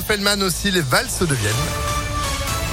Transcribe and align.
François 0.00 0.46
aussi, 0.46 0.70
les 0.70 0.80
valses 0.80 1.20
de 1.20 1.34
Vienne. 1.34 1.91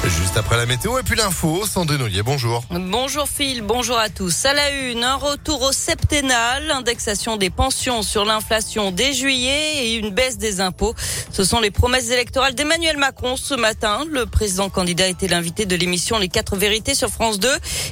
Juste 0.05 0.38
après 0.38 0.55
la 0.55 0.65
météo 0.65 0.97
et 0.97 1.04
puis 1.04 1.17
l'info, 1.17 1.66
Sandrine 1.67 2.01
Ollier, 2.01 2.24
bonjour. 2.24 2.63
Bonjour 2.71 3.27
Phil, 3.27 3.61
bonjour 3.61 3.98
à 3.98 4.08
tous. 4.08 4.45
À 4.45 4.53
la 4.53 4.69
une, 4.69 5.03
un 5.03 5.16
retour 5.16 5.61
au 5.61 5.74
septennat, 5.74 6.61
l'indexation 6.61 7.35
des 7.35 7.50
pensions 7.50 8.02
sur 8.02 8.23
l'inflation 8.23 8.91
dès 8.91 9.12
juillet 9.12 9.84
et 9.84 9.96
une 9.96 10.12
baisse 10.12 10.38
des 10.38 10.62
impôts. 10.62 10.96
Ce 11.34 11.43
sont 11.43 11.59
les 11.59 11.70
promesses 11.70 12.12
électorales 12.12 12.55
d'Emmanuel 12.55 12.96
Macron 12.96 13.36
ce 13.36 13.54
matin. 13.55 14.05
Le 14.09 14.25
président 14.25 14.70
candidat 14.70 15.09
était 15.09 15.27
l'invité 15.27 15.66
de 15.66 15.75
l'émission 15.75 16.18
Les 16.18 16.29
Quatre 16.29 16.55
Vérités 16.55 16.95
sur 16.95 17.09
France 17.09 17.38
2. 17.38 17.50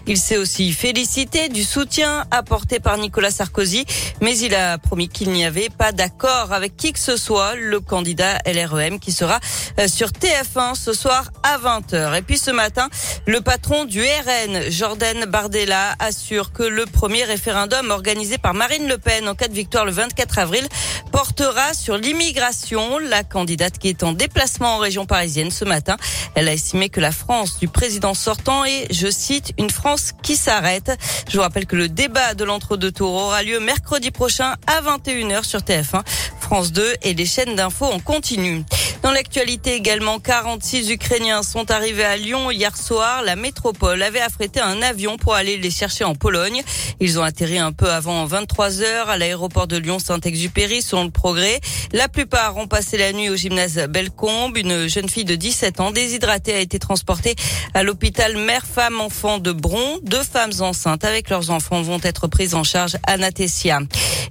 Il 0.07 0.17
s'est 0.17 0.37
aussi 0.37 0.71
félicité 0.71 1.49
du 1.49 1.65
soutien 1.65 2.23
apporté 2.31 2.79
par 2.79 2.97
Nicolas 2.97 3.31
Sarkozy, 3.31 3.85
mais 4.21 4.37
il 4.37 4.55
a 4.55 4.77
promis 4.77 5.09
qu'il 5.09 5.31
n'y 5.31 5.43
avait 5.43 5.69
pas 5.69 5.91
d'accord 5.91 6.53
avec 6.53 6.77
qui 6.77 6.93
que 6.93 6.99
ce 6.99 7.17
soit, 7.17 7.55
le 7.55 7.81
candidat 7.81 8.37
LREM 8.45 8.99
qui 8.99 9.11
sera 9.11 9.41
euh, 9.77 9.89
sur 9.89 10.07
TF1 10.09 10.75
ce 10.75 10.93
soir 10.93 11.31
à 11.43 11.57
20h. 11.57 11.96
Et 12.15 12.21
puis 12.21 12.37
ce 12.37 12.51
matin, 12.51 12.89
le 13.25 13.41
patron 13.41 13.85
du 13.85 14.01
RN, 14.01 14.69
Jordan 14.69 15.25
Bardella, 15.25 15.95
assure 15.99 16.51
que 16.51 16.63
le 16.63 16.85
premier 16.85 17.23
référendum 17.23 17.89
organisé 17.91 18.37
par 18.37 18.53
Marine 18.53 18.87
Le 18.87 18.97
Pen 18.97 19.27
en 19.27 19.35
cas 19.35 19.47
de 19.47 19.53
victoire 19.53 19.85
le 19.85 19.91
24 19.91 20.39
avril 20.39 20.67
portera 21.11 21.73
sur 21.73 21.97
l'immigration. 21.97 22.99
La 22.99 23.23
candidate 23.23 23.77
qui 23.77 23.89
est 23.89 24.03
en 24.03 24.13
déplacement 24.13 24.75
en 24.75 24.77
région 24.77 25.05
parisienne 25.05 25.51
ce 25.51 25.65
matin, 25.65 25.97
elle 26.35 26.47
a 26.47 26.53
estimé 26.53 26.89
que 26.89 26.99
la 26.99 27.11
France 27.11 27.57
du 27.59 27.67
président 27.67 28.13
sortant 28.13 28.63
est, 28.65 28.87
je 28.93 29.09
cite, 29.09 29.53
une 29.57 29.69
France 29.69 30.11
qui 30.21 30.35
s'arrête. 30.35 30.91
Je 31.29 31.37
vous 31.37 31.41
rappelle 31.43 31.65
que 31.65 31.75
le 31.75 31.89
débat 31.89 32.33
de 32.33 32.43
l'entre-deux 32.43 32.91
tours 32.91 33.13
aura 33.13 33.43
lieu 33.43 33.59
mercredi 33.59 34.11
prochain 34.11 34.55
à 34.67 34.81
21h 34.81 35.43
sur 35.43 35.59
TF1, 35.59 36.03
France 36.39 36.71
2 36.71 36.95
et 37.01 37.13
les 37.13 37.25
chaînes 37.25 37.55
d'infos 37.55 37.85
en 37.85 37.99
continu. 37.99 38.63
Dans 39.07 39.13
l'actualité 39.13 39.73
également, 39.73 40.19
46 40.19 40.89
Ukrainiens 40.89 41.41
sont 41.41 41.71
arrivés 41.71 42.03
à 42.03 42.17
Lyon 42.17 42.51
hier 42.51 42.75
soir. 42.75 43.23
La 43.23 43.37
métropole 43.37 44.03
avait 44.03 44.19
affrété 44.19 44.59
un 44.59 44.81
avion 44.81 45.15
pour 45.15 45.33
aller 45.33 45.55
les 45.55 45.71
chercher 45.71 46.03
en 46.03 46.13
Pologne. 46.13 46.61
Ils 46.99 47.17
ont 47.17 47.23
atterri 47.23 47.57
un 47.57 47.71
peu 47.71 47.89
avant 47.89 48.25
23 48.25 48.81
heures 48.81 49.09
à 49.09 49.15
l'aéroport 49.17 49.65
de 49.65 49.77
Lyon-Saint-Exupéry, 49.77 50.81
selon 50.81 51.05
le 51.05 51.11
progrès. 51.11 51.61
La 51.93 52.09
plupart 52.09 52.57
ont 52.57 52.67
passé 52.67 52.97
la 52.97 53.13
nuit 53.13 53.29
au 53.29 53.37
gymnase 53.37 53.77
Bellecombe. 53.87 54.57
Une 54.57 54.89
jeune 54.89 55.07
fille 55.07 55.23
de 55.23 55.35
17 55.35 55.79
ans 55.79 55.91
déshydratée 55.91 56.55
a 56.55 56.59
été 56.59 56.77
transportée 56.77 57.35
à 57.73 57.83
l'hôpital 57.83 58.35
mère-femme-enfant 58.35 59.37
de 59.37 59.53
Bron. 59.53 59.99
Deux 60.03 60.23
femmes 60.23 60.51
enceintes 60.59 61.05
avec 61.05 61.29
leurs 61.29 61.49
enfants 61.49 61.81
vont 61.81 62.01
être 62.03 62.27
prises 62.27 62.55
en 62.55 62.65
charge 62.65 62.97
à 63.03 63.15
Natessia. 63.15 63.79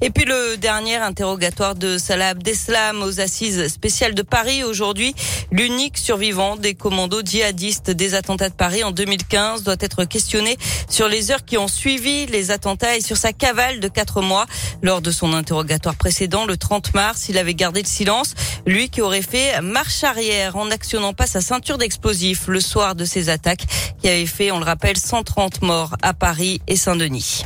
Et 0.02 0.10
puis 0.10 0.26
le 0.26 0.56
dernier 0.58 0.96
interrogatoire 0.96 1.74
de 1.74 1.96
Salah 1.96 2.28
Abdeslam 2.28 3.02
aux 3.02 3.20
assises 3.20 3.68
spéciales 3.68 4.14
de 4.14 4.20
Paris 4.20 4.64
aujourd'hui. 4.66 5.14
L'unique 5.50 5.98
survivant 5.98 6.56
des 6.56 6.74
commandos 6.74 7.22
djihadistes 7.22 7.90
des 7.90 8.14
attentats 8.14 8.48
de 8.48 8.54
Paris 8.54 8.84
en 8.84 8.90
2015 8.90 9.62
doit 9.62 9.76
être 9.80 10.04
questionné 10.04 10.56
sur 10.88 11.08
les 11.08 11.30
heures 11.30 11.44
qui 11.44 11.56
ont 11.58 11.68
suivi 11.68 12.26
les 12.26 12.50
attentats 12.50 12.96
et 12.96 13.00
sur 13.00 13.16
sa 13.16 13.32
cavale 13.32 13.80
de 13.80 13.88
quatre 13.88 14.20
mois. 14.20 14.46
Lors 14.82 15.00
de 15.00 15.10
son 15.10 15.32
interrogatoire 15.32 15.96
précédent, 15.96 16.44
le 16.44 16.56
30 16.56 16.94
mars, 16.94 17.28
il 17.28 17.38
avait 17.38 17.54
gardé 17.54 17.82
le 17.82 17.88
silence. 17.88 18.34
Lui 18.66 18.90
qui 18.90 19.00
aurait 19.00 19.22
fait 19.22 19.60
marche 19.62 20.04
arrière 20.04 20.56
en 20.56 20.66
n'actionnant 20.66 21.12
pas 21.12 21.26
sa 21.26 21.40
ceinture 21.40 21.78
d'explosifs 21.78 22.48
le 22.48 22.60
soir 22.60 22.94
de 22.94 23.04
ces 23.04 23.28
attaques 23.28 23.64
qui 24.00 24.08
avaient 24.08 24.26
fait, 24.26 24.50
on 24.50 24.58
le 24.58 24.64
rappelle, 24.64 24.96
130 24.96 25.62
morts 25.62 25.96
à 26.02 26.14
Paris 26.14 26.60
et 26.66 26.76
Saint-Denis. 26.76 27.44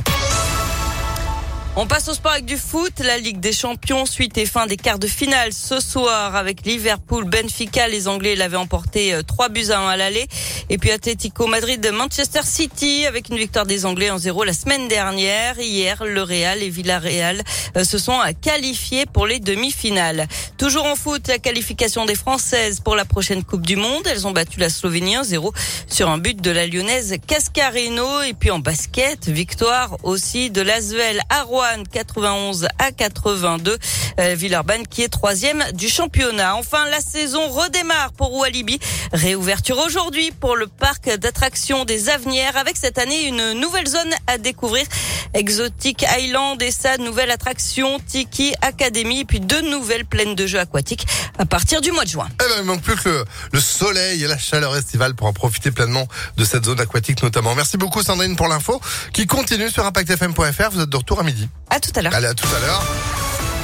On 1.77 1.87
passe 1.87 2.09
au 2.09 2.13
sport 2.13 2.33
avec 2.33 2.43
du 2.43 2.57
foot. 2.57 2.99
La 2.99 3.17
Ligue 3.17 3.39
des 3.39 3.53
Champions, 3.53 4.05
suite 4.05 4.37
et 4.37 4.45
fin 4.45 4.67
des 4.67 4.75
quarts 4.75 4.99
de 4.99 5.07
finale 5.07 5.53
ce 5.53 5.79
soir 5.79 6.35
avec 6.35 6.65
Liverpool, 6.65 7.23
Benfica. 7.23 7.87
Les 7.87 8.09
Anglais 8.09 8.35
l'avaient 8.35 8.57
emporté 8.57 9.17
3 9.25 9.45
euh, 9.45 9.49
buts 9.49 9.71
à 9.71 9.79
1 9.79 9.87
à 9.87 9.95
l'aller. 9.95 10.27
Et 10.69 10.77
puis 10.77 10.91
Atlético 10.91 11.47
Madrid, 11.47 11.89
Manchester 11.93 12.41
City 12.43 13.05
avec 13.05 13.29
une 13.29 13.37
victoire 13.37 13.65
des 13.65 13.85
Anglais 13.85 14.09
en 14.09 14.17
0 14.17 14.43
la 14.43 14.51
semaine 14.51 14.89
dernière. 14.89 15.57
Hier, 15.59 16.03
le 16.03 16.21
Real 16.21 16.61
et 16.61 16.69
Villarreal 16.69 17.41
euh, 17.77 17.85
se 17.85 17.97
sont 17.97 18.19
qualifiés 18.41 19.05
pour 19.05 19.25
les 19.25 19.39
demi-finales. 19.39 20.27
Toujours 20.57 20.85
en 20.85 20.97
foot, 20.97 21.29
la 21.29 21.39
qualification 21.39 22.03
des 22.05 22.15
Françaises 22.15 22.81
pour 22.81 22.97
la 22.97 23.05
prochaine 23.05 23.45
Coupe 23.45 23.65
du 23.65 23.77
Monde. 23.77 24.05
Elles 24.07 24.27
ont 24.27 24.31
battu 24.31 24.59
la 24.59 24.69
Slovénie 24.69 25.15
1-0 25.15 25.53
sur 25.87 26.09
un 26.09 26.17
but 26.17 26.41
de 26.41 26.51
la 26.51 26.67
Lyonnaise 26.67 27.15
Cascarino. 27.25 28.23
Et 28.23 28.33
puis 28.33 28.51
en 28.51 28.59
basket, 28.59 29.29
victoire 29.29 29.95
aussi 30.03 30.49
de 30.49 30.61
l'Asvel 30.61 31.21
à 31.29 31.45
91 31.91 32.67
à 32.79 32.91
82. 32.91 33.77
Euh, 34.19 34.35
Villeurbanne 34.35 34.87
qui 34.87 35.03
est 35.03 35.09
troisième 35.09 35.63
du 35.73 35.89
championnat. 35.89 36.55
Enfin, 36.55 36.85
la 36.89 36.99
saison 36.99 37.47
redémarre 37.49 38.13
pour 38.13 38.33
Walibi. 38.33 38.79
Réouverture 39.13 39.77
aujourd'hui 39.77 40.31
pour 40.31 40.55
le 40.55 40.67
parc 40.67 41.09
d'attractions 41.17 41.85
des 41.85 42.09
Avenières 42.09 42.57
avec 42.57 42.77
cette 42.77 42.97
année 42.97 43.27
une 43.27 43.53
nouvelle 43.53 43.87
zone 43.87 44.11
à 44.27 44.37
découvrir. 44.37 44.85
Exotic 45.33 46.05
Island 46.17 46.61
et 46.61 46.71
sa 46.71 46.97
nouvelle 46.97 47.31
attraction 47.31 47.99
Tiki 47.99 48.53
Academy 48.61 49.25
puis 49.25 49.39
deux 49.39 49.61
nouvelles 49.61 50.05
plaines 50.05 50.35
de 50.35 50.45
jeux 50.47 50.59
aquatiques 50.59 51.07
à 51.37 51.45
partir 51.45 51.81
du 51.81 51.91
mois 51.91 52.03
de 52.03 52.09
juin. 52.09 52.27
Eh 52.33 52.49
ben, 52.49 52.55
il 52.59 52.63
manque 52.63 52.81
plus 52.81 52.95
que 52.95 53.25
le, 53.51 53.59
soleil 53.59 54.23
et 54.23 54.27
la 54.27 54.37
chaleur 54.37 54.75
estivale 54.75 55.13
pour 55.15 55.27
en 55.27 55.33
profiter 55.33 55.71
pleinement 55.71 56.07
de 56.37 56.43
cette 56.43 56.65
zone 56.65 56.79
aquatique 56.79 57.23
notamment. 57.23 57.55
Merci 57.55 57.77
beaucoup 57.77 58.03
Sandrine 58.03 58.35
pour 58.35 58.47
l'info 58.47 58.81
qui 59.13 59.27
continue 59.27 59.69
sur 59.69 59.85
impactfm.fr. 59.85 60.69
Vous 60.71 60.81
êtes 60.81 60.89
de 60.89 60.97
retour 60.97 61.19
à 61.19 61.23
midi. 61.23 61.47
À 61.69 61.79
tout 61.79 61.91
à 61.95 62.01
l'heure. 62.01 62.13
Allez, 62.13 62.27
à 62.27 62.33
tout 62.33 62.47
à 62.55 62.59
l'heure. 62.59 62.83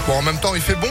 Bon, 0.08 0.14
en 0.14 0.22
même 0.22 0.40
temps, 0.40 0.56
il 0.56 0.62
fait 0.62 0.76
bon. 0.76 0.88